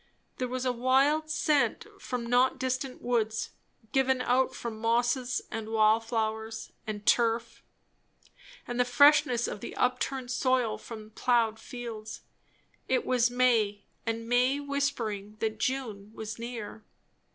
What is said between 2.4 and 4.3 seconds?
distant woods, given